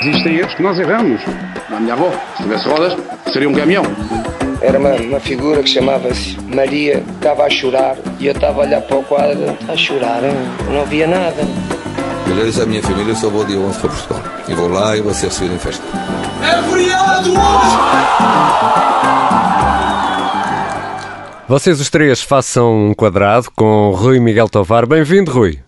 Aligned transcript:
Existem 0.00 0.36
erros 0.36 0.54
que 0.54 0.62
nós 0.62 0.78
erramos. 0.78 1.22
A 1.70 1.80
minha 1.80 1.94
avó, 1.94 2.10
se 2.36 2.42
tivesse 2.42 2.68
rodas, 2.68 2.96
seria 3.32 3.48
um 3.48 3.54
caminhão. 3.54 3.84
Era 4.60 4.78
uma, 4.78 4.94
uma 4.94 5.20
figura 5.20 5.62
que 5.62 5.70
chamava-se 5.70 6.36
Maria, 6.54 7.02
estava 7.14 7.44
a 7.44 7.50
chorar 7.50 7.96
e 8.18 8.26
eu 8.26 8.32
estava 8.32 8.62
a 8.62 8.66
olhar 8.66 8.80
para 8.82 8.96
o 8.96 9.02
quadro 9.02 9.56
a 9.68 9.76
chorar, 9.76 10.22
hein? 10.24 10.34
não 10.72 10.84
via 10.86 11.06
nada. 11.06 11.42
Eu 12.28 12.36
já 12.36 12.44
disse 12.44 12.62
à 12.62 12.66
minha 12.66 12.82
família, 12.82 13.12
eu 13.12 13.16
só 13.16 13.28
vou 13.28 13.44
dia 13.44 13.58
11 13.58 13.78
para 13.78 13.90
Portugal. 13.90 14.22
E 14.48 14.54
vou 14.54 14.68
lá 14.68 14.96
e 14.96 15.00
vou 15.00 15.12
ser 15.12 15.26
recebido 15.26 15.54
em 15.54 15.58
festa. 15.58 15.84
É 16.42 16.60
hoje! 16.72 16.92
Vocês 21.48 21.80
os 21.80 21.90
três 21.90 22.22
façam 22.22 22.88
um 22.88 22.94
quadrado 22.94 23.48
com 23.54 23.90
Rui 23.90 24.18
Miguel 24.18 24.48
Tovar. 24.48 24.86
Bem-vindo, 24.86 25.30
Rui. 25.30 25.58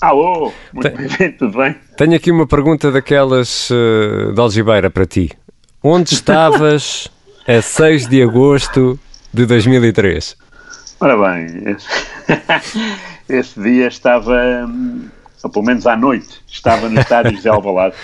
Alô, 0.00 0.52
muito 0.72 0.90
Tem- 0.90 1.08
bem, 1.08 1.32
tudo 1.36 1.58
bem? 1.58 1.76
Tenho 1.96 2.16
aqui 2.16 2.30
uma 2.30 2.46
pergunta 2.46 2.90
daquelas 2.90 3.68
eh, 3.70 4.32
de 4.32 4.40
Algibeira 4.40 4.90
para 4.90 5.04
ti. 5.04 5.30
Onde 5.82 6.14
estavas 6.14 7.08
a 7.46 7.60
6 7.60 8.06
de 8.08 8.22
agosto 8.22 8.98
de 9.32 9.44
2003? 9.44 10.36
Ora 11.00 11.16
bem, 11.16 11.76
esse, 13.28 13.60
dia 13.60 13.88
estava, 13.88 14.66
hum, 14.66 15.08
ou 15.42 15.50
pelo 15.50 15.64
menos 15.64 15.86
à 15.86 15.96
noite, 15.96 16.42
estava 16.46 16.88
no 16.88 17.00
estádio 17.00 17.36
José 17.36 17.48
Alvalade. 17.48 17.94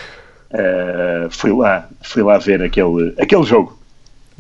Uh, 0.50 1.28
fui 1.32 1.52
lá, 1.52 1.88
fui 2.02 2.22
lá 2.22 2.38
ver 2.38 2.62
aquele, 2.62 3.14
aquele 3.18 3.42
jogo. 3.42 3.78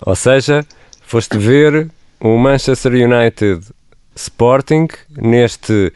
Ou 0.02 0.14
seja, 0.14 0.64
foste 1.02 1.36
ver 1.36 1.90
o 2.20 2.36
Manchester 2.38 2.92
United 2.92 3.66
Sporting 4.14 4.88
neste, 5.16 5.92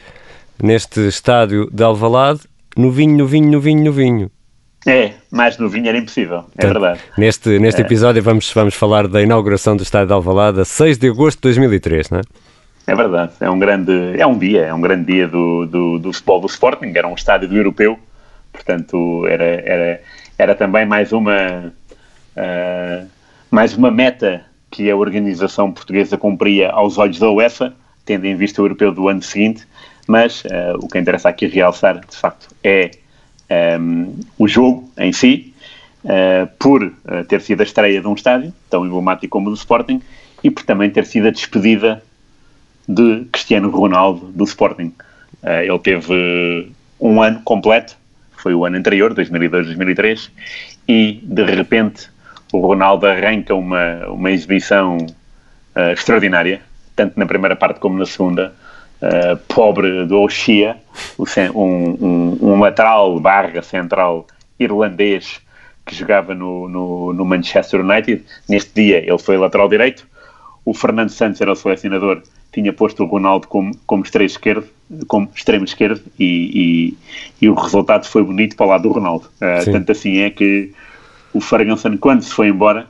neste 0.61 1.07
estádio 1.07 1.69
de 1.71 1.83
Alvalade, 1.83 2.41
no 2.77 2.91
vinho, 2.91 3.17
no 3.17 3.25
vinho, 3.25 3.51
no 3.51 3.59
vinho, 3.59 3.83
no 3.83 3.91
vinho. 3.91 4.31
É, 4.85 5.13
mais 5.31 5.57
novinho 5.59 5.87
era 5.87 5.97
impossível, 5.97 6.37
é 6.37 6.41
Portanto, 6.41 6.81
verdade. 6.81 6.99
Neste, 7.15 7.59
neste 7.59 7.81
episódio 7.81 8.23
vamos, 8.23 8.51
vamos 8.51 8.73
falar 8.73 9.07
da 9.07 9.21
inauguração 9.21 9.77
do 9.77 9.83
estádio 9.83 10.07
de 10.07 10.13
Alvalade 10.13 10.59
a 10.59 10.65
6 10.65 10.97
de 10.97 11.09
agosto 11.09 11.37
de 11.37 11.41
2003, 11.43 12.09
não 12.09 12.19
é? 12.19 12.21
É 12.87 12.95
verdade, 12.95 13.33
é 13.39 13.49
um 13.49 13.59
grande, 13.59 13.91
é 14.17 14.25
um 14.25 14.37
dia, 14.37 14.65
é 14.65 14.73
um 14.73 14.81
grande 14.81 15.13
dia 15.13 15.27
do, 15.27 15.67
do, 15.67 15.99
do 15.99 16.11
futebol 16.11 16.41
do 16.41 16.47
Sporting, 16.47 16.91
era 16.95 17.07
um 17.07 17.13
estádio 17.13 17.47
do 17.47 17.55
europeu, 17.55 17.99
portanto 18.51 19.27
era, 19.27 19.43
era, 19.43 20.01
era 20.35 20.55
também 20.55 20.83
mais 20.83 21.11
uma, 21.11 21.71
ah, 22.35 23.03
mais 23.51 23.77
uma 23.77 23.91
meta 23.91 24.43
que 24.71 24.89
a 24.89 24.95
organização 24.95 25.71
portuguesa 25.71 26.17
cumpria 26.17 26.71
aos 26.71 26.97
olhos 26.97 27.19
da 27.19 27.29
UEFA, 27.29 27.73
tendo 28.03 28.25
em 28.25 28.35
vista 28.35 28.61
o 28.61 28.65
europeu 28.65 28.91
do 28.91 29.07
ano 29.07 29.21
seguinte, 29.21 29.67
mas 30.07 30.43
ah, 30.49 30.75
o 30.77 30.87
que 30.87 30.97
interessa 30.97 31.29
aqui 31.29 31.47
realçar, 31.47 31.99
de 31.99 32.15
facto, 32.15 32.47
é 32.63 32.91
um, 33.79 34.19
o 34.37 34.47
jogo 34.47 34.89
em 34.97 35.11
si, 35.11 35.53
uh, 36.03 36.47
por 36.57 36.83
uh, 36.83 37.23
ter 37.27 37.41
sido 37.41 37.61
a 37.61 37.63
estreia 37.63 38.01
de 38.01 38.07
um 38.07 38.13
estádio 38.13 38.53
tão 38.69 38.85
emblemático 38.85 39.31
como 39.31 39.47
o 39.47 39.51
do 39.51 39.57
Sporting 39.57 40.01
e 40.43 40.49
por 40.49 40.63
também 40.63 40.89
ter 40.89 41.05
sido 41.05 41.27
a 41.27 41.31
despedida 41.31 42.01
de 42.87 43.25
Cristiano 43.31 43.69
Ronaldo 43.69 44.27
do 44.27 44.43
Sporting. 44.43 44.93
Uh, 45.43 45.61
ele 45.63 45.79
teve 45.79 46.71
um 46.99 47.21
ano 47.21 47.41
completo, 47.41 47.97
foi 48.37 48.53
o 48.53 48.65
ano 48.65 48.77
anterior, 48.77 49.13
2002-2003, 49.13 50.29
e 50.87 51.19
de 51.23 51.43
repente 51.43 52.09
o 52.51 52.59
Ronaldo 52.59 53.07
arranca 53.07 53.55
uma, 53.55 54.07
uma 54.07 54.31
exibição 54.31 54.97
uh, 54.97 55.91
extraordinária, 55.93 56.61
tanto 56.95 57.19
na 57.19 57.25
primeira 57.25 57.55
parte 57.55 57.79
como 57.79 57.97
na 57.97 58.05
segunda. 58.05 58.53
Uh, 59.01 59.35
pobre 59.47 60.05
do 60.05 60.21
Oxia, 60.21 60.77
um, 61.17 61.25
um, 61.65 62.37
um, 62.39 62.59
lateral 62.59 63.19
barra 63.19 63.61
central 63.63 64.27
irlandês 64.59 65.41
que 65.83 65.95
jogava 65.95 66.35
no, 66.35 66.69
no, 66.69 67.13
no, 67.13 67.25
Manchester 67.25 67.81
United. 67.81 68.23
Neste 68.47 68.71
dia 68.75 68.97
ele 68.99 69.17
foi 69.17 69.37
lateral 69.37 69.67
direito. 69.67 70.07
O 70.63 70.73
Fernando 70.73 71.09
Santos 71.09 71.41
era 71.41 71.51
o 71.51 71.55
selecionador, 71.55 72.21
tinha 72.53 72.71
posto 72.71 73.03
o 73.03 73.07
Ronaldo 73.07 73.47
como, 73.47 73.75
como 73.87 74.03
extremo 74.03 74.27
esquerdo, 74.27 74.67
como 75.07 75.27
extremo 75.33 75.65
esquerdo 75.65 76.03
e, 76.19 76.95
e, 77.41 77.45
e, 77.45 77.49
o 77.49 77.55
resultado 77.55 78.05
foi 78.05 78.23
bonito 78.23 78.55
para 78.55 78.65
o 78.67 78.69
lado 78.69 78.83
do 78.83 78.91
Ronaldo. 78.91 79.29
Uh, 79.37 79.71
tanto 79.71 79.91
assim 79.91 80.19
é 80.19 80.29
que 80.29 80.71
o 81.33 81.41
Ferguson, 81.41 81.97
quando 81.97 82.21
se 82.21 82.31
foi 82.31 82.49
embora 82.49 82.87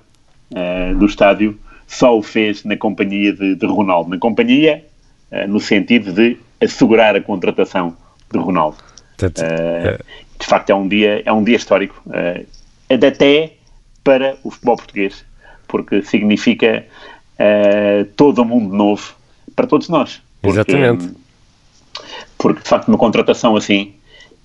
uh, 0.52 0.98
do 0.98 1.06
estádio, 1.06 1.58
só 1.88 2.18
o 2.18 2.22
fez 2.22 2.64
na 2.64 2.76
companhia 2.76 3.34
de, 3.34 3.56
de 3.56 3.66
Ronaldo. 3.66 4.10
Na 4.10 4.18
companhia 4.18 4.84
no 5.48 5.60
sentido 5.60 6.12
de 6.12 6.38
assegurar 6.60 7.16
a 7.16 7.22
contratação 7.22 7.96
de 8.32 8.38
Ronaldo. 8.40 8.78
Portanto, 9.18 9.42
uh, 9.42 10.04
de 10.40 10.46
facto, 10.46 10.70
é 10.70 10.76
um 10.76 10.88
dia, 10.88 11.22
é 11.26 11.32
um 11.32 11.44
dia 11.44 11.56
histórico, 11.56 12.02
até 12.90 13.54
para 14.04 14.36
o 14.44 14.50
futebol 14.50 14.76
português, 14.76 15.24
porque 15.68 16.02
significa 16.02 16.86
todo 18.16 18.42
um 18.42 18.46
mundo 18.46 18.76
novo 18.76 19.14
para 19.56 19.68
todos 19.68 19.88
nós. 19.90 20.22
Porque, 20.42 20.60
Exatamente. 20.60 21.12
Porque, 22.38 22.64
de 22.64 22.68
facto, 22.68 22.88
uma 22.88 22.98
contratação 22.98 23.56
assim 23.56 23.94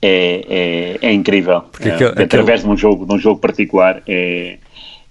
é, 0.02 0.98
é, 1.00 1.08
é 1.08 1.12
incrível. 1.12 1.62
Porque 1.62 1.88
aquele, 1.88 2.10
através 2.22 2.60
aquele... 2.60 2.62
de 2.62 2.68
um 2.68 2.76
jogo, 2.76 3.06
de 3.06 3.14
um 3.14 3.18
jogo 3.18 3.40
particular, 3.40 4.02
é, 4.06 4.58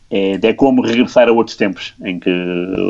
é, 0.10 0.40
é 0.42 0.54
como 0.54 0.82
regressar 0.82 1.28
a 1.28 1.32
outros 1.32 1.58
tempos, 1.58 1.94
em 2.04 2.20
que, 2.20 2.32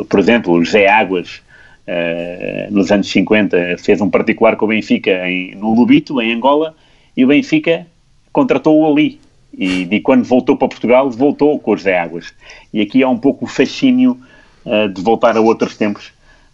por 0.08 0.20
exemplo, 0.20 0.52
o 0.52 0.64
José 0.64 0.86
Águas 0.86 1.40
Uh, 1.86 2.72
nos 2.72 2.90
anos 2.90 3.08
50 3.08 3.76
fez 3.78 4.00
um 4.00 4.10
particular 4.10 4.56
com 4.56 4.64
o 4.64 4.68
Benfica 4.68 5.28
em, 5.28 5.54
no 5.54 5.72
Lubito, 5.72 6.20
em 6.20 6.32
Angola, 6.32 6.74
e 7.16 7.24
o 7.24 7.28
Benfica 7.28 7.86
contratou-o 8.32 8.90
ali. 8.90 9.20
E, 9.58 10.00
quando 10.00 10.24
voltou 10.24 10.56
para 10.56 10.68
Portugal, 10.68 11.10
voltou 11.10 11.58
com 11.58 11.70
o 11.70 11.76
José 11.76 11.98
Águas. 11.98 12.34
E 12.74 12.82
aqui 12.82 13.02
há 13.02 13.08
um 13.08 13.16
pouco 13.16 13.46
o 13.46 13.48
fascínio 13.48 14.20
uh, 14.66 14.88
de 14.88 15.00
voltar 15.00 15.36
a 15.36 15.40
outros 15.40 15.76
tempos. 15.76 16.12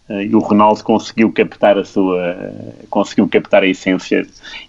Uh, 0.08 0.22
e 0.22 0.36
o 0.36 0.38
Ronaldo 0.38 0.84
conseguiu 0.84 1.32
captar 1.32 1.76
a 1.78 1.84
sua, 1.84 2.52
conseguiu 2.88 3.26
captar 3.26 3.64
a 3.64 3.66
essência 3.66 4.24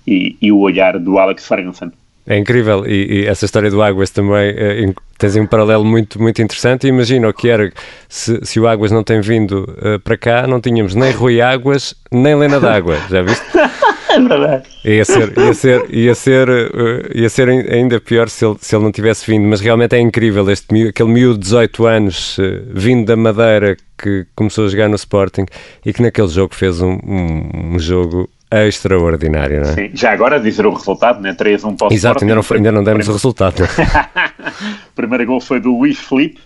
e, 0.08 0.36
e 0.42 0.52
o 0.52 0.60
olhar 0.60 0.98
do 0.98 1.20
Alex 1.20 1.48
Ferguson. 1.48 1.92
É 2.26 2.38
incrível, 2.38 2.86
e, 2.88 3.24
e, 3.24 3.26
essa 3.26 3.44
história 3.44 3.70
do 3.70 3.82
Águas 3.82 4.10
também 4.10 4.52
uh, 4.52 4.96
tens 5.18 5.36
um 5.36 5.46
paralelo 5.46 5.84
muito, 5.84 6.22
muito 6.22 6.42
interessante. 6.42 6.88
Imagina 6.88 7.28
o 7.28 7.34
que 7.34 7.50
era 7.50 7.70
se, 8.08 8.40
se 8.44 8.60
o 8.62 8.68
Águas 8.68 8.92
não 8.92 9.04
tem 9.04 9.20
vindo 9.20 9.64
uh, 9.78 10.00
para 10.00 10.16
cá, 10.16 10.48
não 10.48 10.62
tínhamos 10.62 10.96
nem 10.96 11.12
Rui 11.12 11.42
Águas, 11.42 11.94
nem 12.10 12.34
Lena 12.34 12.62
d'Água, 12.62 12.98
já 13.10 13.22
viste? 13.22 13.44
é 14.10 14.20
verdade. 14.22 14.64
Ia 14.86 15.04
ser, 15.04 15.38
ia 15.38 15.54
ser, 15.54 15.86
ia 15.90 16.16
ser, 16.16 16.50
uh, 16.50 17.12
ia 17.14 17.30
ser 17.30 17.50
ainda 17.50 18.00
pior 18.00 18.30
se 18.30 18.46
ele, 18.46 18.56
se 18.62 18.74
ele 18.74 18.86
não 18.86 18.92
tivesse 18.94 19.30
vindo, 19.30 19.46
mas 19.46 19.60
realmente 19.60 19.94
é 19.94 20.00
incrível 20.00 20.50
este 20.50 20.74
miúdo, 20.74 20.90
aquele 20.92 21.10
miúdo 21.10 21.34
de 21.40 21.44
18 21.44 21.86
anos, 21.86 22.38
vindo 22.74 23.06
da 23.06 23.18
Madeira, 23.18 23.76
que 24.02 24.26
começou 24.34 24.66
a 24.66 24.70
jogar 24.70 24.88
no 24.88 24.96
Sporting 24.96 25.46
e 25.86 25.92
que 25.92 26.02
naquele 26.02 26.30
jogo 26.30 26.56
fez 26.56 26.80
um, 26.80 27.00
um, 27.06 27.74
um 27.74 27.80
jogo 27.80 28.30
extraordinário, 28.68 29.62
não 29.62 29.70
é? 29.70 29.74
Sim. 29.74 29.90
Já 29.94 30.12
agora 30.12 30.40
dizer 30.40 30.66
o 30.66 30.74
resultado, 30.74 31.22
né? 31.22 31.34
3-1 31.34 31.78
para 31.78 31.88
o 31.88 31.94
Exato, 31.94 32.24
Sporting. 32.24 32.26
ainda 32.26 32.36
não, 32.36 32.58
ainda 32.58 32.72
não 32.72 32.84
demos 32.84 33.08
o 33.08 33.12
resultado. 33.14 33.64
o 33.64 34.94
primeiro 34.96 35.26
gol 35.26 35.42
foi 35.42 35.60
do 35.60 35.78
Luís 35.78 35.98
Felipe, 36.00 36.40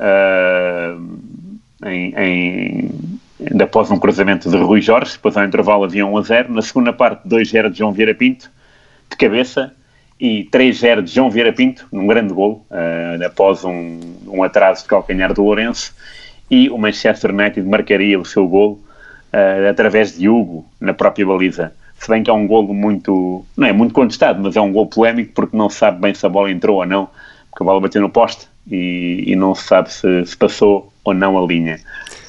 uh, 0.00 1.86
em, 1.86 2.14
em, 2.16 2.90
ainda 3.50 3.64
após 3.64 3.90
um 3.90 3.98
cruzamento 3.98 4.50
de 4.50 4.56
Rui 4.56 4.80
Jorge, 4.80 5.12
depois 5.12 5.36
ao 5.36 5.44
intervalo 5.44 5.84
havia 5.84 6.04
1 6.06 6.16
a 6.16 6.22
0. 6.22 6.52
Na 6.52 6.62
segunda 6.62 6.92
parte, 6.92 7.28
2-0 7.28 7.70
de 7.70 7.78
João 7.78 7.92
Vieira 7.92 8.14
Pinto, 8.14 8.50
de 9.10 9.16
cabeça, 9.16 9.72
e 10.20 10.48
3-0 10.50 11.02
de 11.02 11.14
João 11.14 11.30
Vieira 11.30 11.52
Pinto, 11.52 11.86
num 11.92 12.06
grande 12.06 12.34
gol, 12.34 12.66
uh, 12.70 13.24
após 13.24 13.64
um, 13.64 14.00
um 14.26 14.42
atraso 14.42 14.82
de 14.82 14.88
calcanhar 14.88 15.32
do 15.32 15.42
Lourenço, 15.42 15.94
e 16.50 16.68
o 16.70 16.78
Manchester 16.78 17.30
United 17.30 17.66
marcaria 17.66 18.18
o 18.18 18.24
seu 18.24 18.46
gol 18.48 18.80
Uh, 19.32 19.68
através 19.68 20.16
de 20.16 20.28
Hugo 20.28 20.64
na 20.80 20.94
própria 20.94 21.26
baliza. 21.26 21.72
Se 21.98 22.08
bem 22.08 22.22
que 22.22 22.30
é 22.30 22.32
um 22.32 22.46
golo 22.46 22.72
muito, 22.72 23.44
não 23.56 23.66
é 23.66 23.72
muito 23.72 23.92
contestado, 23.92 24.40
mas 24.42 24.56
é 24.56 24.60
um 24.60 24.72
golo 24.72 24.86
polémico 24.86 25.32
porque 25.34 25.56
não 25.56 25.68
se 25.68 25.76
sabe 25.78 26.00
bem 26.00 26.14
se 26.14 26.24
a 26.24 26.28
bola 26.28 26.50
entrou 26.50 26.78
ou 26.78 26.86
não, 26.86 27.08
porque 27.50 27.62
a 27.62 27.64
bola 27.64 27.80
bateu 27.80 28.00
no 28.00 28.08
poste 28.08 28.46
e, 28.70 29.24
e 29.26 29.36
não 29.36 29.54
se 29.54 29.64
sabe 29.64 29.92
se, 29.92 30.24
se, 30.24 30.36
passou 30.36 30.92
ou 31.04 31.12
não 31.12 31.36
a 31.36 31.46
linha. 31.46 31.78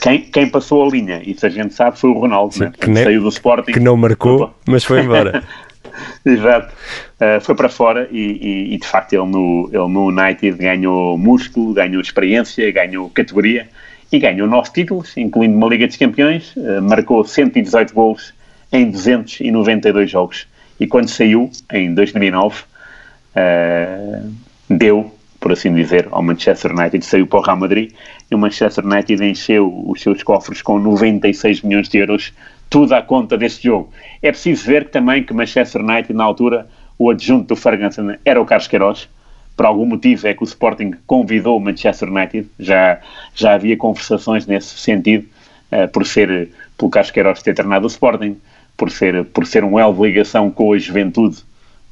Quem, 0.02 0.22
quem, 0.22 0.50
passou 0.50 0.86
a 0.86 0.90
linha, 0.90 1.22
isso 1.24 1.46
a 1.46 1.50
gente 1.50 1.74
sabe, 1.74 2.00
foi 2.00 2.10
o 2.10 2.14
Ronaldo, 2.14 2.56
Sim, 2.56 2.62
né? 2.62 2.74
que 2.80 2.90
nem, 2.90 3.04
saiu 3.04 3.22
do 3.22 3.30
Sporting. 3.30 3.72
Que 3.72 3.80
não 3.80 3.96
marcou, 3.96 4.54
mas 4.68 4.84
foi 4.84 5.02
embora. 5.02 5.44
Exato. 6.26 6.74
Uh, 7.20 7.42
foi 7.42 7.56
para 7.56 7.70
fora 7.70 8.08
e, 8.12 8.18
e, 8.18 8.74
e, 8.74 8.78
de 8.78 8.88
facto 8.88 9.14
ele 9.14 9.26
no, 9.26 9.70
ele 9.72 9.88
no 9.88 10.08
United 10.08 10.58
ganhou 10.58 11.18
músculo, 11.18 11.74
ganhou 11.74 12.02
experiência, 12.02 12.72
ganhou 12.72 13.10
categoria 13.10 13.68
e 14.12 14.20
ganhou 14.20 14.48
nove 14.48 14.72
títulos, 14.72 15.16
incluindo 15.18 15.56
uma 15.56 15.68
Liga 15.68 15.88
dos 15.88 15.98
Campeões, 15.98 16.56
uh, 16.56 16.82
marcou 16.82 17.24
118 17.24 17.94
gols 17.94 18.34
em 18.72 18.90
292 18.90 20.10
jogos. 20.10 20.48
E 20.80 20.88
quando 20.88 21.10
saiu, 21.10 21.50
em 21.72 21.94
2009, 21.94 22.64
uh, 23.36 24.32
deu, 24.70 25.14
por 25.40 25.52
assim 25.52 25.74
dizer, 25.74 26.08
ao 26.12 26.24
Manchester 26.24 26.72
United, 26.72 27.06
saiu 27.06 27.28
para 27.28 27.40
o 27.40 27.42
Real 27.44 27.58
Madrid, 27.58 27.92
e 28.30 28.36
o 28.36 28.38
Manchester 28.38 28.86
United 28.86 29.24
encheu 29.24 29.84
os 29.88 30.02
seus 30.02 30.24
cofres 30.24 30.62
com 30.62 30.80
96 30.80 31.62
milhões 31.62 31.90
de 31.90 31.98
euros, 31.98 32.34
tudo 32.70 32.94
à 32.94 33.02
conta 33.02 33.38
deste 33.38 33.64
jogo. 33.64 33.92
É 34.22 34.32
preciso 34.32 34.66
ver 34.66 34.90
também 34.90 35.24
que 35.24 35.34
Manchester 35.34 35.82
United, 35.82 36.14
na 36.14 36.24
altura, 36.24 36.68
o 36.98 37.10
adjunto 37.10 37.48
do 37.48 37.56
Ferguson 37.56 38.16
era 38.26 38.42
o 38.42 38.46
Carlos 38.46 38.68
Queiroz. 38.68 39.10
Por 39.60 39.66
algum 39.66 39.86
motivo 39.86 40.26
é 40.26 40.34
que 40.34 40.42
o 40.42 40.46
Sporting 40.46 40.94
convidou 41.06 41.58
o 41.58 41.60
Manchester 41.60 42.10
United, 42.10 42.48
já, 42.58 42.98
já 43.36 43.56
havia 43.56 43.76
conversações 43.76 44.48
nesse 44.48 44.80
sentido, 44.80 45.28
uh, 45.70 45.86
por 45.90 46.08
ser, 46.08 46.50
pelo 46.78 46.90
Carlos 46.90 47.12
Queiroz 47.12 47.44
ter 47.44 47.54
treinado 47.54 47.84
o 47.84 47.90
Sporting, 47.90 48.38
por 48.78 48.90
ser, 48.90 49.26
por 49.26 49.46
ser 49.46 49.66
um 49.66 49.78
elo 49.78 49.94
de 49.94 50.02
ligação 50.02 50.50
com 50.50 50.72
a 50.72 50.78
juventude 50.78 51.40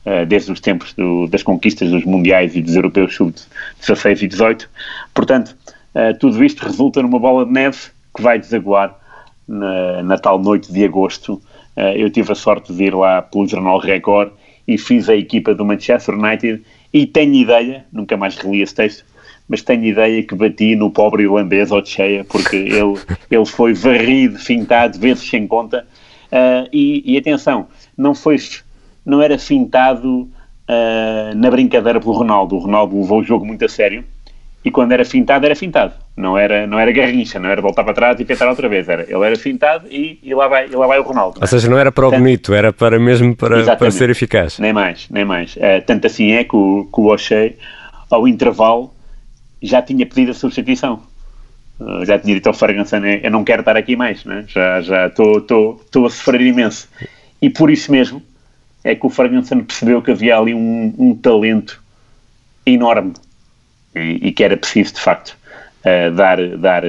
uh, 0.05 0.25
desde 0.25 0.49
os 0.49 0.61
tempos 0.61 0.93
do, 0.93 1.27
das 1.27 1.43
conquistas 1.43 1.89
dos 1.89 2.05
Mundiais 2.05 2.55
e 2.55 2.61
dos 2.61 2.73
Europeus 2.73 3.13
Sub-16 3.15 4.21
e 4.21 4.27
18. 4.29 4.69
Portanto, 5.13 5.53
uh, 5.93 6.17
tudo 6.17 6.41
isto 6.45 6.63
resulta 6.63 7.01
numa 7.01 7.19
bola 7.19 7.45
de 7.45 7.51
neve 7.51 7.79
que 8.15 8.21
vai 8.21 8.39
desaguar 8.39 8.97
na, 9.45 10.03
na 10.03 10.17
tal 10.17 10.39
noite 10.39 10.71
de 10.71 10.85
agosto. 10.85 11.41
eu 11.75 12.09
tive 12.09 12.31
a 12.31 12.35
sorte 12.35 12.71
de 12.71 12.85
ir 12.85 12.95
lá 12.95 13.21
pelo 13.21 13.45
Jornal 13.45 13.77
Record 13.77 14.31
e 14.65 14.77
fiz 14.77 15.09
a 15.09 15.15
equipa 15.15 15.53
do 15.53 15.65
Manchester 15.65 16.15
United 16.15 16.63
e 16.93 17.05
tenho 17.05 17.33
ideia, 17.33 17.85
nunca 17.91 18.15
mais 18.17 18.35
reli 18.37 18.61
esse 18.61 18.75
texto, 18.75 19.05
mas 19.47 19.61
tenho 19.61 19.83
ideia 19.85 20.23
que 20.23 20.35
bati 20.35 20.75
no 20.75 20.91
pobre 20.91 21.23
irlandês 21.23 21.71
Ocheia, 21.71 22.23
porque 22.25 22.55
ele, 22.57 22.99
ele 23.29 23.45
foi 23.45 23.73
varrido, 23.73 24.37
fintado, 24.37 24.99
vezes 24.99 25.29
sem 25.29 25.47
conta, 25.47 25.85
uh, 26.31 26.67
e, 26.71 27.03
e, 27.05 27.17
atenção, 27.17 27.67
não 27.97 28.13
foi, 28.13 28.37
não 29.05 29.21
era 29.21 29.37
fintado 29.37 30.21
uh, 30.21 31.35
na 31.35 31.49
brincadeira 31.49 31.99
pelo 31.99 32.13
Ronaldo, 32.13 32.55
o 32.55 32.59
Ronaldo 32.59 32.99
levou 32.99 33.19
o 33.19 33.23
jogo 33.23 33.45
muito 33.45 33.63
a 33.63 33.69
sério, 33.69 34.03
e 34.63 34.71
quando 34.71 34.91
era 34.91 35.05
fintado, 35.05 35.45
era 35.45 35.55
fintado. 35.55 36.06
Não 36.17 36.35
era, 36.35 36.65
não 36.65 36.79
era 36.79 36.91
garrincha, 36.91 37.39
não 37.39 37.47
era 37.47 37.61
voltar 37.61 37.83
para 37.83 37.93
trás 37.93 38.19
e 38.19 38.25
tentar 38.25 38.49
outra 38.49 38.67
vez. 38.67 38.89
Era, 38.89 39.03
ele 39.03 39.23
era 39.23 39.35
fintado 39.35 39.87
e, 39.87 40.19
e, 40.23 40.33
lá, 40.33 40.47
vai, 40.47 40.65
e 40.65 40.75
lá 40.75 40.87
vai 40.87 40.97
o 40.97 41.03
Ronaldo. 41.03 41.39
Ou 41.39 41.45
seja, 41.45 41.69
não 41.69 41.77
era 41.77 41.91
para 41.91 42.07
o 42.07 42.11
bonito, 42.11 42.55
era 42.55 42.73
para 42.73 42.97
mesmo 42.97 43.35
para, 43.35 43.75
para 43.75 43.91
ser 43.91 44.09
eficaz. 44.09 44.57
Nem 44.57 44.73
mais, 44.73 45.07
nem 45.11 45.23
mais. 45.23 45.55
Uh, 45.55 45.85
tanto 45.85 46.07
assim 46.07 46.31
é 46.31 46.43
que 46.43 46.55
o, 46.55 46.89
que 46.91 46.99
o 46.99 47.13
O'Shea, 47.13 47.53
ao 48.09 48.27
intervalo, 48.27 48.91
já 49.61 49.79
tinha 49.79 50.07
pedido 50.07 50.31
a 50.31 50.33
substituição. 50.33 51.03
Uh, 51.79 52.03
já 52.03 52.17
tinha 52.17 52.33
dito 52.33 52.47
ao 52.47 52.53
Ferguson, 52.55 52.97
eu 52.97 53.29
não 53.29 53.43
quero 53.43 53.59
estar 53.59 53.77
aqui 53.77 53.95
mais, 53.95 54.25
né? 54.25 54.43
já 54.47 55.05
estou 55.05 56.05
a 56.07 56.09
sofrer 56.09 56.41
imenso. 56.41 56.89
E 57.39 57.47
por 57.47 57.69
isso 57.69 57.91
mesmo 57.91 58.23
é 58.83 58.95
que 58.95 59.05
o 59.05 59.09
Ferguson 59.11 59.59
percebeu 59.63 60.01
que 60.01 60.09
havia 60.09 60.35
ali 60.35 60.55
um, 60.55 60.95
um 60.97 61.15
talento 61.15 61.79
enorme 62.65 63.13
e, 63.95 64.29
e 64.29 64.31
que 64.31 64.43
era 64.43 64.57
preciso, 64.57 64.95
de 64.95 65.01
facto, 65.01 65.37
dar, 66.15 66.57
dar, 66.57 66.83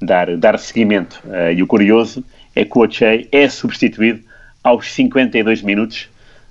dar, 0.00 0.36
dar 0.36 0.58
seguimento. 0.58 1.20
Uh, 1.24 1.52
e 1.52 1.62
o 1.62 1.66
curioso 1.66 2.24
é 2.54 2.64
que 2.64 2.78
o 2.78 2.82
Ochei 2.82 3.28
é 3.30 3.48
substituído 3.48 4.20
aos 4.62 4.92
52 4.92 5.62
minutos, 5.62 6.08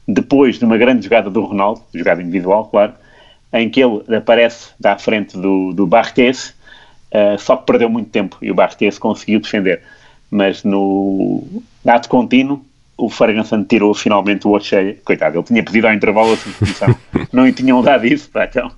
depois 0.08 0.58
de 0.58 0.66
uma 0.66 0.78
grande 0.78 1.04
jogada 1.04 1.30
do 1.30 1.42
Ronaldo, 1.44 1.82
jogada 1.94 2.22
individual, 2.22 2.68
claro, 2.68 2.94
em 3.54 3.70
que 3.70 3.82
ele 3.82 4.16
aparece 4.16 4.70
à 4.84 4.98
frente 4.98 5.38
do, 5.38 5.74
do 5.74 5.86
Barthez, 5.86 6.56
uh, 7.12 7.38
só 7.38 7.58
que 7.58 7.66
perdeu 7.66 7.90
muito 7.90 8.10
tempo 8.10 8.38
e 8.42 8.52
o 8.52 8.56
Barthez 8.56 8.98
conseguiu 8.98 9.40
defender. 9.40 9.82
Mas 10.32 10.64
no 10.64 11.44
ato 11.86 12.08
contínuo, 12.08 12.64
o 13.00 13.10
Ferguson 13.10 13.64
tirou 13.64 13.94
finalmente 13.94 14.46
o 14.46 14.52
O'Shea. 14.52 14.98
Coitado, 15.04 15.38
ele 15.38 15.44
tinha 15.44 15.64
pedido 15.64 15.88
ao 15.88 15.94
intervalo 15.94 16.34
a 16.34 16.38
substituição. 16.38 16.96
não 17.32 17.46
lhe 17.46 17.54
tinham 17.54 17.82
dado 17.82 18.06
isso, 18.06 18.30
pá, 18.30 18.46
então. 18.46 18.70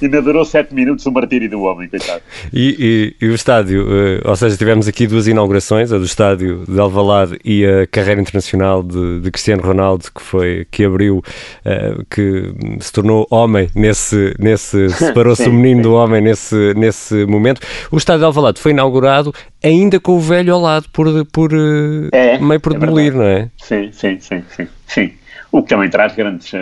Ainda 0.00 0.20
durou 0.20 0.44
7 0.44 0.74
minutos 0.74 1.04
o 1.06 1.10
martírio 1.10 1.48
do 1.48 1.62
homem, 1.62 1.88
coitado. 1.88 2.22
E, 2.52 3.14
e, 3.20 3.24
e 3.24 3.28
o 3.28 3.34
estádio, 3.34 3.86
uh, 3.86 4.28
ou 4.28 4.36
seja, 4.36 4.56
tivemos 4.56 4.86
aqui 4.86 5.06
duas 5.06 5.26
inaugurações, 5.26 5.92
a 5.92 5.98
do 5.98 6.04
estádio 6.04 6.64
de 6.68 6.78
Alvalade 6.78 7.38
e 7.44 7.64
a 7.64 7.86
carreira 7.86 8.20
internacional 8.20 8.82
de, 8.82 9.20
de 9.20 9.30
Cristiano 9.30 9.62
Ronaldo, 9.62 10.04
que 10.14 10.22
foi, 10.22 10.66
que 10.70 10.84
abriu, 10.84 11.18
uh, 11.18 12.04
que 12.10 12.52
se 12.80 12.92
tornou 12.92 13.26
homem 13.30 13.70
nesse, 13.74 14.34
nesse 14.38 14.90
separou-se 14.92 15.48
o 15.48 15.52
menino 15.52 15.82
sim. 15.82 15.82
do 15.82 15.94
homem 15.94 16.20
nesse, 16.20 16.74
nesse 16.74 17.24
momento. 17.24 17.60
O 17.90 17.96
estádio 17.96 18.20
de 18.20 18.26
Alvalade 18.26 18.60
foi 18.60 18.72
inaugurado 18.72 19.32
ainda 19.62 20.00
com 20.00 20.12
o 20.12 20.20
velho 20.20 20.54
ao 20.54 20.60
lado, 20.60 20.88
por, 20.92 21.06
por 21.26 21.52
uh, 21.52 22.08
é, 22.12 22.38
meio 22.38 22.60
por 22.60 22.74
é 22.74 22.78
demolir, 22.78 23.14
não 23.14 23.24
é? 23.24 23.50
Sim, 23.56 23.90
sim, 23.92 24.18
sim, 24.20 24.42
sim, 24.56 24.68
sim. 24.86 25.12
O 25.52 25.62
que 25.62 25.70
também 25.70 25.90
traz 25.90 26.14
grandes, 26.14 26.52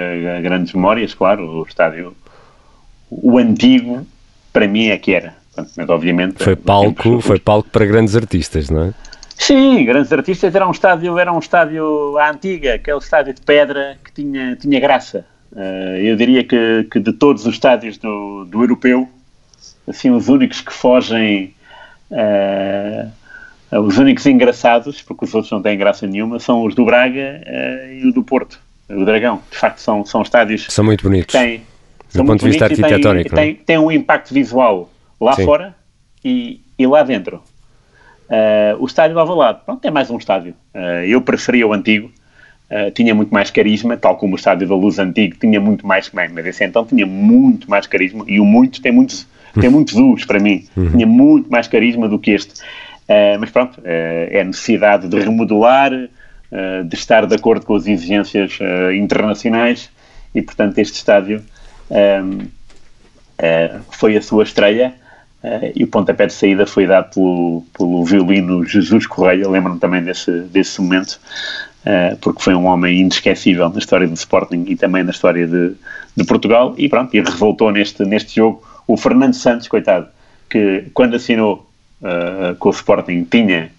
grandes 0.43 0.73
memórias, 0.73 1.12
claro, 1.12 1.45
o 1.45 1.62
estádio 1.62 2.17
o 3.11 3.39
antigo, 3.39 4.06
para 4.53 4.67
mim, 4.69 4.89
é 4.89 4.99
que 4.99 5.15
era. 5.15 5.35
Mas, 5.56 5.89
obviamente... 5.89 6.43
Foi 6.43 6.56
palco, 6.56 7.21
foi 7.21 7.39
palco 7.39 7.69
para 7.71 7.85
grandes 7.85 8.15
artistas, 8.15 8.71
não 8.71 8.85
é? 8.85 8.95
Sim, 9.37 9.85
grandes 9.85 10.12
artistas. 10.12 10.55
Era 10.55 10.67
um 10.67 10.71
estádio, 10.71 11.19
era 11.19 11.33
um 11.33 11.39
estádio 11.39 12.17
à 12.19 12.31
antiga, 12.31 12.75
aquele 12.75 12.99
estádio 12.99 13.35
de 13.35 13.41
pedra 13.41 13.99
que 14.05 14.12
tinha, 14.12 14.56
tinha 14.56 14.79
graça. 14.79 15.25
Uh, 15.53 15.97
eu 16.03 16.17
diria 16.17 16.45
que, 16.45 16.87
que 16.91 17.00
de 17.00 17.12
todos 17.12 17.47
os 17.47 17.55
estádios 17.55 17.97
do, 17.99 18.45
do 18.45 18.62
europeu, 18.62 19.09
assim, 19.87 20.11
os 20.11 20.29
únicos 20.29 20.61
que 20.61 20.73
fogem... 20.73 21.55
Uh, 22.11 23.11
os 23.71 23.99
únicos 23.99 24.25
engraçados, 24.27 25.03
porque 25.03 25.25
os 25.25 25.35
outros 25.35 25.53
não 25.53 25.61
têm 25.61 25.77
graça 25.77 26.07
nenhuma, 26.07 26.39
são 26.39 26.65
os 26.65 26.75
do 26.75 26.85
Braga 26.85 27.43
uh, 27.47 27.93
e 27.93 28.07
o 28.09 28.13
do 28.13 28.23
Porto, 28.23 28.59
o 28.89 29.05
Dragão. 29.05 29.43
De 29.51 29.57
facto, 29.57 29.79
são, 29.79 30.05
são 30.05 30.23
estádios 30.23 30.67
são 30.71 30.85
muito 30.85 31.03
bonitos. 31.03 31.33
têm, 31.33 31.63
do 32.15 32.25
ponto 32.25 32.41
de 32.41 32.47
vista 32.47 32.65
arquitetónico. 32.65 33.35
Tem, 33.35 33.55
tem, 33.55 33.65
tem, 33.65 33.79
um 33.79 33.91
impacto 33.91 34.33
visual 34.33 34.91
lá 35.21 35.35
Sim. 35.35 35.45
fora 35.45 35.75
e, 36.25 36.61
e, 36.79 36.87
lá 36.87 37.03
dentro. 37.03 37.43
Uh, 38.29 38.77
o 38.79 38.87
estádio 38.87 39.15
do 39.15 39.21
Alvalade, 39.21 39.61
pronto, 39.65 39.85
é 39.85 39.91
mais 39.91 40.11
um 40.11 40.19
estádio. 40.19 40.55
Uh, 40.75 41.05
eu 41.07 41.21
preferia 41.21 41.67
o 41.67 41.73
antigo, 41.73 42.11
uh, 42.71 42.91
tinha 42.91 43.15
muito 43.15 43.33
mais 43.33 43.51
carisma, 43.51 43.97
tal 43.97 44.17
como 44.17 44.35
o 44.35 44.37
estádio 44.37 44.69
da 44.69 44.75
Luz 44.75 44.99
antigo 44.99 45.37
tinha 45.39 45.61
muito 45.61 45.87
mais, 45.87 46.11
mas 46.13 46.47
esse 46.47 46.65
então 46.65 46.85
tinha 46.85 47.07
muito 47.07 47.71
mais 47.71 47.87
carisma, 47.87 48.25
e 48.27 48.39
o 48.39 48.45
muito 48.45 48.83
tem 48.83 48.93
muitos, 48.93 49.27
tem 49.61 49.71
muitos 49.71 49.95
U's 49.95 50.25
para 50.25 50.41
mim, 50.41 50.67
uhum. 50.77 50.91
tinha 50.91 51.06
muito 51.06 51.50
mais 51.50 51.69
carisma 51.69 52.09
do 52.09 52.19
que 52.19 52.33
este. 52.33 52.55
mas 53.41 53.50
pronto, 53.50 53.81
é 53.85 54.41
a 54.41 54.45
necessidade 54.45 55.09
de 55.09 55.19
remodelar, 55.19 55.91
de 55.91 56.95
estar 56.95 57.27
de 57.27 57.35
acordo 57.35 57.65
com 57.65 57.75
as 57.75 57.87
exigências 57.87 58.59
internacionais, 58.95 59.91
e 60.35 60.43
portanto 60.43 60.79
este 60.79 60.95
estádio 60.95 61.43
uh, 61.91 63.81
foi 63.91 64.17
a 64.17 64.23
sua 64.23 64.43
estreia 64.43 64.95
uh, 65.43 65.73
e 65.75 65.85
o 65.85 65.89
pontapé 65.89 66.27
de 66.27 66.33
saída 66.33 66.67
foi 66.67 66.87
dado 66.87 67.12
pelo, 67.12 67.65
pelo 67.77 68.05
violino 68.05 68.65
Jesus 68.65 69.06
Correia, 69.06 69.49
lembro-me 69.49 69.79
também 69.79 70.03
desse, 70.03 70.31
desse 70.43 70.81
momento, 70.81 71.21
uh, 71.85 72.17
porque 72.21 72.43
foi 72.43 72.55
um 72.55 72.67
homem 72.67 73.00
inesquecível 73.00 73.69
na 73.69 73.79
história 73.79 74.06
do 74.06 74.15
Sporting 74.15 74.65
e 74.69 74.77
também 74.77 75.03
na 75.03 75.11
história 75.11 75.47
de, 75.47 75.73
de 76.17 76.25
Portugal 76.25 76.75
e 76.77 76.89
pronto, 76.89 77.14
e 77.14 77.21
revoltou 77.21 77.71
neste, 77.71 78.05
neste 78.05 78.37
jogo 78.37 78.62
o 78.88 78.97
Fernando 78.97 79.35
Santos, 79.35 79.68
coitado, 79.68 80.09
que 80.49 80.87
quando 80.95 81.14
assinou 81.14 81.68
com 82.59 82.68
o 82.68 82.73
Sporting 82.73 83.25
tinha, 83.25 83.71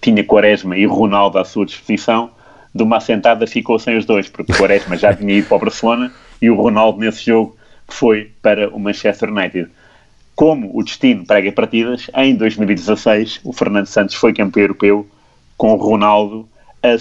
tinha 0.00 0.24
Quaresma 0.24 0.76
e 0.76 0.86
Ronaldo 0.86 1.38
à 1.38 1.44
sua 1.44 1.66
disposição, 1.66 2.30
de 2.74 2.82
uma 2.82 2.96
assentada 2.96 3.46
ficou 3.46 3.78
sem 3.78 3.96
os 3.96 4.06
dois, 4.06 4.28
porque 4.28 4.52
Quaresma 4.52 4.96
já 4.96 5.14
tinha 5.14 5.34
ido 5.34 5.48
para 5.48 5.56
o 5.56 5.60
Barcelona 5.60 6.12
e 6.40 6.48
o 6.48 6.54
Ronaldo 6.54 6.98
nesse 6.98 7.26
jogo 7.26 7.56
foi 7.86 8.30
para 8.40 8.68
o 8.74 8.78
Manchester 8.78 9.30
United. 9.30 9.68
Como 10.34 10.70
o 10.72 10.82
destino 10.82 11.26
prega 11.26 11.50
partidas, 11.50 12.08
em 12.14 12.36
2016 12.36 13.40
o 13.44 13.52
Fernando 13.52 13.86
Santos 13.86 14.14
foi 14.14 14.32
campeão 14.32 14.62
europeu 14.62 15.06
com 15.56 15.74
Ronaldo 15.74 16.48
a 16.82 16.96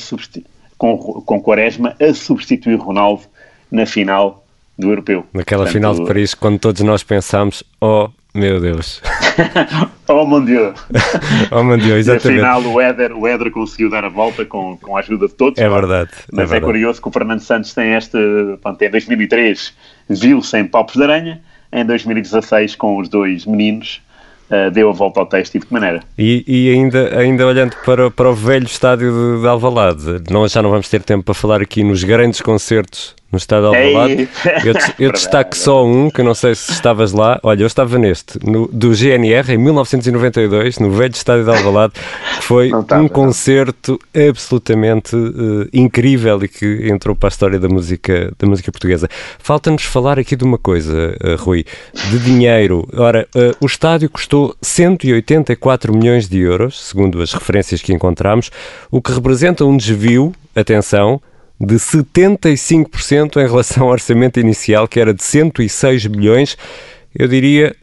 com, 0.78 0.98
com 0.98 1.42
Quaresma 1.42 1.96
a 2.00 2.14
substituir 2.14 2.76
Ronaldo 2.76 3.24
na 3.72 3.86
final 3.86 4.47
do 4.78 4.90
europeu. 4.90 5.26
Naquela 5.34 5.64
Portanto, 5.64 5.74
final 5.74 5.96
de 5.96 6.06
Paris, 6.06 6.34
quando 6.34 6.60
todos 6.60 6.82
nós 6.82 7.04
pensámos, 7.04 7.64
oh 7.82 8.10
meu 8.34 8.62
Deus. 8.62 9.02
oh 10.08 10.26
mon 10.26 10.46
Dieu. 10.46 10.74
oh 11.52 11.64
mon 11.64 11.78
Dieu, 11.78 11.98
exatamente. 11.98 12.40
E 12.40 12.46
afinal 12.46 12.62
o 12.62 12.80
Éder, 12.80 13.12
o 13.18 13.28
Éder 13.28 13.50
conseguiu 13.52 13.90
dar 13.90 14.06
a 14.06 14.10
volta 14.10 14.46
com, 14.46 14.78
com 14.78 14.96
a 14.96 15.00
ajuda 15.00 15.28
de 15.28 15.34
todos. 15.34 15.60
É 15.60 15.68
verdade. 15.68 16.12
Mas 16.32 16.40
é, 16.40 16.44
é 16.44 16.46
verdade. 16.46 16.66
curioso 16.66 17.02
que 17.02 17.08
o 17.08 17.12
Fernando 17.12 17.40
Santos 17.40 17.74
tem 17.74 17.94
este, 17.96 18.18
pronto, 18.62 18.82
em 18.82 18.90
2003 18.92 19.74
viu-se 20.10 20.58
em 20.58 20.66
Palpos 20.66 20.96
de 20.96 21.04
Aranha, 21.04 21.42
em 21.72 21.84
2016 21.84 22.76
com 22.76 22.98
os 22.98 23.10
dois 23.10 23.46
meninos 23.46 24.02
Uh, 24.48 24.72
deu 24.72 24.90
a 24.90 24.94
volta 24.94 25.20
ao 25.20 25.26
texto 25.26 25.56
e 25.56 25.60
de 25.60 25.66
que 25.66 25.74
maneira. 25.74 26.02
E, 26.18 26.42
e, 26.48 26.70
ainda, 26.72 27.20
ainda 27.20 27.46
olhando 27.46 27.76
para, 27.84 28.10
para 28.10 28.30
o 28.30 28.34
velho 28.34 28.66
estádio 28.66 29.12
de, 29.12 29.42
de 29.42 29.46
Alvalade, 29.48 30.24
nós 30.30 30.54
já 30.54 30.62
não 30.62 30.70
vamos 30.70 30.88
ter 30.88 31.04
tempo 31.04 31.26
para 31.26 31.34
falar 31.34 31.62
aqui 31.62 31.84
nos 31.84 32.02
grandes 32.06 32.40
concertos 32.40 33.14
no 33.32 33.38
estado 33.38 33.70
de 33.70 33.78
Alvalade. 33.78 34.30
Eu, 34.66 34.74
eu 35.08 35.12
destaco 35.12 35.56
só 35.56 35.86
um, 35.86 36.10
que 36.10 36.22
eu 36.22 36.26
não 36.26 36.34
sei 36.34 36.56
se 36.56 36.72
estavas 36.72 37.12
lá. 37.12 37.40
Olha, 37.44 37.64
eu 37.64 37.68
estava 37.68 37.98
neste, 37.98 38.40
no, 38.46 38.68
do 38.68 38.94
GNR, 38.94 39.54
em 39.54 39.58
1992, 39.58 40.80
no 40.80 40.92
velho 40.92 41.12
estádio 41.12 41.44
de 41.44 41.50
Alvalade, 41.50 41.94
que 41.94 42.44
foi 42.44 42.68
estava, 42.68 43.02
um 43.02 43.08
concerto 43.08 44.00
não. 44.14 44.30
absolutamente 44.30 45.16
uh, 45.16 45.68
incrível 45.74 46.42
e 46.44 46.48
que 46.48 46.90
entrou 46.90 47.16
para 47.16 47.28
a 47.28 47.32
história 47.32 47.60
da 47.60 47.68
música, 47.68 48.32
da 48.40 48.48
música 48.48 48.72
portuguesa. 48.72 49.10
Falta-nos 49.40 49.84
falar 49.84 50.18
aqui 50.18 50.36
de 50.36 50.44
uma 50.44 50.58
coisa, 50.58 51.16
uh, 51.22 51.36
Rui, 51.42 51.66
de 52.10 52.20
dinheiro. 52.20 52.88
Ora, 52.96 53.28
uh, 53.36 53.56
o 53.60 53.66
estádio 53.66 54.10
custou 54.10 54.56
184 54.62 55.94
milhões 55.94 56.30
de 56.30 56.40
euros, 56.40 56.82
segundo 56.82 57.22
as 57.22 57.34
referências 57.34 57.82
que 57.82 57.94
encontramos, 57.94 58.50
o 58.90 59.02
que 59.02 59.12
representa 59.12 59.66
um 59.66 59.76
desvio, 59.76 60.34
atenção, 60.56 61.22
de 61.60 61.76
75% 61.76 63.38
em 63.38 63.48
relação 63.48 63.86
ao 63.86 63.92
orçamento 63.92 64.40
inicial, 64.40 64.88
que 64.88 65.00
era 65.00 65.14
de 65.14 65.24
106 65.24 66.06
milhões. 66.08 66.58
Eu 67.16 67.28
diria 67.28 67.76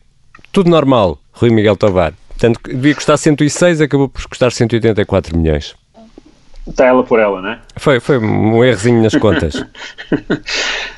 tudo 0.53 0.71
normal, 0.71 1.19
Rui 1.33 1.51
Miguel 1.51 1.77
Tovar. 1.77 2.13
Portanto, 2.29 2.61
devia 2.65 2.95
custar 2.95 3.19
106, 3.19 3.81
acabou 3.81 4.09
por 4.09 4.27
custar 4.27 4.53
184 4.53 5.37
milhões. 5.37 5.75
Está 6.67 6.87
ela 6.87 7.05
por 7.05 7.19
ela, 7.19 7.43
não 7.43 7.51
é? 7.51 7.59
Foi, 7.77 8.01
foi 8.01 8.19
um 8.19 8.65
errozinho 8.65 9.03
nas 9.03 9.15
contas. 9.15 9.55
uh, 9.57 9.67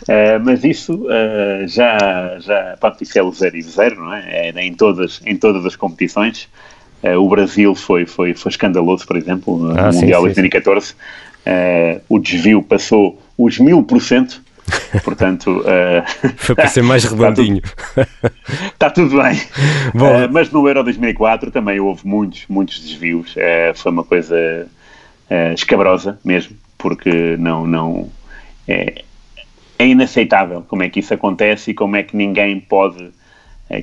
mas 0.45 0.63
isso 0.63 0.95
uh, 0.95 1.67
já, 1.67 2.39
já, 2.39 2.77
pronto, 2.79 3.03
isso 3.03 3.19
é 3.19 3.23
o 3.23 3.33
zero 3.33 3.57
e 3.57 3.63
zero, 3.63 3.97
não 3.97 4.15
é? 4.15 4.51
é 4.51 4.65
em, 4.65 4.75
todas, 4.75 5.21
em 5.27 5.37
todas 5.37 5.67
as 5.67 5.75
competições. 5.75 6.49
Uh, 7.03 7.19
o 7.19 7.29
Brasil 7.29 7.75
foi, 7.75 8.07
foi, 8.07 8.33
foi 8.33 8.51
escandaloso, 8.51 9.07
por 9.07 9.17
exemplo, 9.17 9.59
no 9.59 9.79
ah, 9.79 9.91
Mundial 9.93 10.21
sim, 10.21 10.27
2014. 10.27 10.95
Sim. 11.47 12.01
o 12.09 12.19
desvio 12.19 12.63
passou 12.63 13.23
os 13.39 13.59
mil 13.59 13.83
por 13.83 14.01
cento 14.01 14.43
Portanto, 15.05 15.61
uh, 15.61 16.03
foi 16.37 16.55
para 16.55 16.69
ser 16.69 16.83
mais 16.83 17.05
redondinho. 17.11 17.63
Está 17.63 18.05
tudo, 18.05 18.33
está 18.73 18.91
tudo 18.91 19.23
bem. 19.23 19.41
Uh, 19.97 20.29
mas 20.31 20.51
no 20.51 20.67
Euro 20.69 20.83
2004 20.85 21.51
também 21.51 21.81
houve 21.81 22.07
muitos, 22.07 22.45
muitos 22.49 22.81
desvios. 22.81 23.35
Uh, 23.37 23.75
foi 23.75 23.93
uma 23.93 24.05
coisa 24.05 24.67
escabrosa 25.55 26.19
mesmo, 26.25 26.57
porque 26.77 27.37
não, 27.39 27.67
não 27.67 28.11
é, 28.69 29.03
é, 29.79 29.87
inaceitável 29.87 30.63
como 30.69 30.83
é 30.83 30.89
que 30.89 31.01
isso 31.01 31.15
acontece 31.15 31.71
e 31.71 31.75
como 31.75 31.97
é 31.97 32.03
que 32.03 32.17
ninguém 32.17 32.61
pode, 32.61 33.11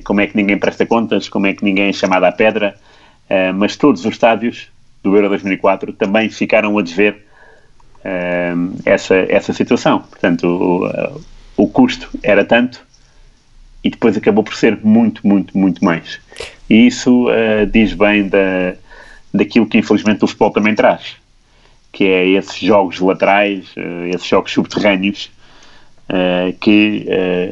como 0.04 0.20
é 0.20 0.26
que 0.26 0.36
ninguém 0.36 0.56
presta 0.56 0.86
contas, 0.86 1.28
como 1.28 1.46
é 1.46 1.52
que 1.52 1.62
ninguém 1.64 1.88
é 1.88 1.92
chamado 1.92 2.24
à 2.24 2.32
pedra. 2.32 2.76
mas 3.56 3.76
todos 3.76 4.06
os 4.06 4.12
estádios 4.12 4.68
do 5.02 5.14
Euro 5.16 5.28
2004 5.28 5.92
também 5.92 6.30
ficaram 6.30 6.78
a 6.78 6.82
desver 6.82 7.22
uh, 8.04 8.82
essa, 8.84 9.14
essa 9.28 9.52
situação. 9.52 10.00
Portanto, 10.00 10.46
o, 10.46 10.86
uh, 10.86 11.20
o 11.56 11.68
custo 11.68 12.10
era 12.22 12.44
tanto 12.44 12.84
e 13.84 13.90
depois 13.90 14.16
acabou 14.16 14.42
por 14.42 14.54
ser 14.54 14.78
muito, 14.82 15.26
muito, 15.26 15.56
muito 15.56 15.84
mais. 15.84 16.18
E 16.68 16.86
isso 16.86 17.28
uh, 17.28 17.66
diz 17.70 17.92
bem 17.92 18.26
da, 18.26 18.74
daquilo 19.32 19.66
que 19.66 19.78
infelizmente 19.78 20.24
o 20.24 20.26
futebol 20.26 20.50
também 20.50 20.74
traz, 20.74 21.16
que 21.92 22.04
é 22.04 22.28
esses 22.30 22.56
jogos 22.56 22.98
laterais, 22.98 23.66
uh, 23.76 24.06
esses 24.14 24.26
jogos 24.26 24.52
subterrâneos, 24.52 25.30
uh, 26.08 26.56
que 26.60 27.06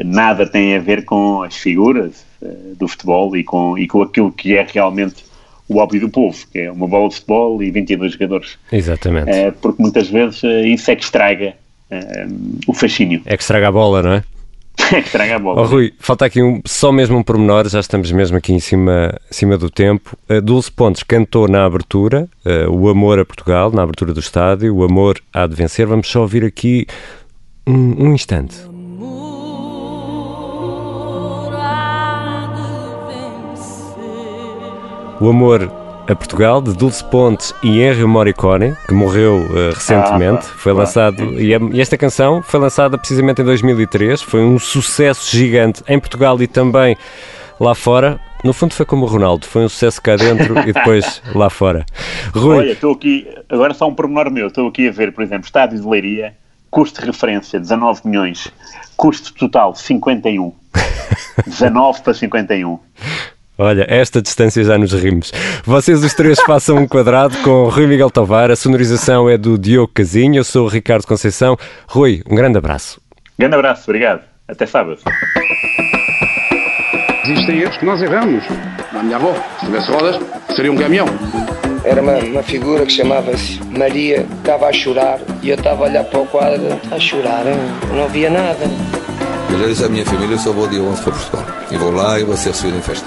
nada 0.04 0.46
têm 0.46 0.76
a 0.76 0.80
ver 0.80 1.04
com 1.04 1.42
as 1.42 1.56
figuras 1.56 2.24
do 2.76 2.88
futebol 2.88 3.36
e 3.36 3.44
com, 3.44 3.78
e 3.78 3.86
com 3.86 4.02
aquilo 4.02 4.32
que 4.32 4.56
é 4.56 4.66
realmente 4.68 5.24
o 5.68 5.78
óbvio 5.78 6.00
do 6.00 6.08
povo, 6.08 6.36
que 6.52 6.60
é 6.60 6.72
uma 6.72 6.86
bola 6.86 7.08
de 7.08 7.16
futebol 7.16 7.62
e 7.62 7.70
22 7.70 8.12
jogadores. 8.12 8.58
Exatamente. 8.70 9.30
É, 9.30 9.50
porque 9.50 9.82
muitas 9.82 10.08
vezes 10.08 10.42
é, 10.44 10.66
isso 10.66 10.90
é 10.90 10.96
que 10.96 11.04
estraga 11.04 11.54
é, 11.90 12.26
o 12.66 12.74
fascínio. 12.74 13.22
É 13.24 13.36
que 13.36 13.42
estraga 13.42 13.68
a 13.68 13.72
bola, 13.72 14.02
não 14.02 14.12
é? 14.12 14.24
é 14.92 15.00
que 15.00 15.06
estraga 15.06 15.36
a 15.36 15.38
bola. 15.38 15.62
Oh, 15.62 15.64
Rui, 15.64 15.92
falta 15.98 16.24
aqui 16.24 16.42
um, 16.42 16.60
só 16.64 16.90
mesmo 16.90 17.16
um 17.16 17.22
pormenor, 17.22 17.68
já 17.68 17.80
estamos 17.80 18.10
mesmo 18.10 18.36
aqui 18.36 18.52
em 18.52 18.60
cima, 18.60 19.14
em 19.30 19.34
cima 19.34 19.56
do 19.56 19.70
tempo. 19.70 20.16
Uh, 20.28 20.40
Dulce 20.40 20.72
Pontes 20.72 21.02
cantou 21.02 21.48
na 21.48 21.64
abertura, 21.64 22.28
o 22.70 22.88
amor 22.88 23.18
a 23.18 23.24
Portugal, 23.24 23.70
na 23.70 23.82
abertura 23.82 24.12
do 24.12 24.20
estádio, 24.20 24.74
o 24.74 24.84
amor 24.84 25.20
há 25.32 25.46
de 25.46 25.54
vencer. 25.54 25.86
Vamos 25.86 26.08
só 26.08 26.22
ouvir 26.22 26.44
aqui 26.44 26.86
um, 27.66 28.08
um 28.08 28.14
instante. 28.14 28.71
O 35.22 35.28
Amor 35.28 35.70
a 36.08 36.16
Portugal, 36.16 36.60
de 36.60 36.72
Dulce 36.72 37.04
Pontes 37.04 37.54
e 37.62 37.80
Henry 37.80 38.04
Morricone, 38.04 38.74
que 38.88 38.92
morreu 38.92 39.36
uh, 39.36 39.72
recentemente. 39.72 40.48
Ah, 40.48 40.56
foi 40.56 40.72
lançado, 40.72 41.40
e, 41.40 41.54
a, 41.54 41.60
e, 41.60 41.80
esta 41.80 41.96
canção 41.96 42.42
foi 42.42 42.58
lançada 42.58 42.98
precisamente 42.98 43.40
em 43.40 43.44
2003. 43.44 44.20
Foi 44.20 44.40
um 44.40 44.58
sucesso 44.58 45.30
gigante 45.30 45.80
em 45.86 45.96
Portugal 46.00 46.42
e 46.42 46.48
também 46.48 46.96
lá 47.60 47.72
fora. 47.72 48.18
No 48.42 48.52
fundo 48.52 48.74
foi 48.74 48.84
como 48.84 49.06
o 49.06 49.08
Ronaldo, 49.08 49.46
foi 49.46 49.64
um 49.64 49.68
sucesso 49.68 50.02
cá 50.02 50.16
dentro 50.16 50.58
e 50.68 50.72
depois 50.72 51.22
lá 51.36 51.48
fora. 51.48 51.86
Rui. 52.34 52.56
Olha, 52.56 52.72
estou 52.72 52.92
aqui, 52.92 53.28
agora 53.48 53.74
só 53.74 53.86
um 53.86 53.94
pormenor 53.94 54.28
meu, 54.28 54.48
estou 54.48 54.66
aqui 54.66 54.88
a 54.88 54.90
ver, 54.90 55.12
por 55.12 55.22
exemplo, 55.22 55.44
estádio 55.44 55.80
de 55.80 55.86
Leiria, 55.86 56.34
custo 56.68 57.00
de 57.00 57.06
referência 57.06 57.60
19 57.60 58.00
milhões, 58.06 58.52
custo 58.96 59.32
total 59.34 59.76
51. 59.76 60.52
19 61.46 62.02
para 62.02 62.12
51. 62.12 62.80
Olha, 63.62 63.86
esta 63.88 64.20
distância 64.20 64.64
já 64.64 64.76
nos 64.76 64.92
rimos. 64.92 65.32
Vocês 65.64 66.02
os 66.02 66.12
três 66.14 66.40
façam 66.44 66.78
um 66.78 66.88
quadrado 66.88 67.38
com 67.44 67.68
Rui 67.68 67.86
Miguel 67.86 68.10
Tovar. 68.10 68.50
A 68.50 68.56
sonorização 68.56 69.30
é 69.30 69.38
do 69.38 69.56
Diogo 69.56 69.92
Casinho. 69.94 70.40
Eu 70.40 70.44
sou 70.44 70.66
o 70.66 70.68
Ricardo 70.68 71.06
Conceição. 71.06 71.56
Rui, 71.86 72.24
um 72.28 72.34
grande 72.34 72.58
abraço. 72.58 73.00
Grande 73.38 73.54
abraço, 73.54 73.84
obrigado. 73.84 74.22
Até 74.48 74.66
sábado. 74.66 74.98
Existem 77.24 77.60
erros 77.60 77.76
que 77.76 77.84
nós 77.84 78.02
erramos. 78.02 78.42
Na 78.92 79.00
minha 79.00 79.14
avó, 79.14 79.32
se 79.60 79.66
tivesse 79.66 79.92
rodas, 79.92 80.18
seria 80.56 80.72
um 80.72 80.76
caminhão. 80.76 81.06
Era 81.84 82.02
uma, 82.02 82.18
uma 82.18 82.42
figura 82.42 82.84
que 82.84 82.92
chamava-se 82.92 83.60
Maria, 83.78 84.26
estava 84.38 84.66
a 84.66 84.72
chorar 84.72 85.20
e 85.40 85.50
eu 85.50 85.54
estava 85.54 85.84
a 85.84 85.88
olhar 85.88 86.02
para 86.02 86.18
o 86.18 86.26
quadro, 86.26 86.80
a 86.90 86.98
chorar, 86.98 87.44
não 87.94 88.08
via 88.08 88.28
nada. 88.28 88.64
Eu 89.52 89.58
já 89.60 89.66
disse 89.68 89.84
à 89.84 89.88
minha 89.88 90.04
família, 90.04 90.34
eu 90.34 90.38
só 90.38 90.52
vou 90.52 90.66
dia 90.66 90.80
11 90.80 91.02
para 91.02 91.12
Portugal. 91.12 91.46
E 91.70 91.76
vou 91.76 91.92
lá 91.92 92.18
e 92.18 92.24
vou 92.24 92.36
ser 92.36 92.50
recebido 92.50 92.78
em 92.78 92.82
festa. 92.82 93.06